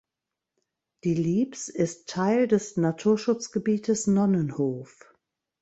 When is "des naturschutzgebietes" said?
2.47-4.07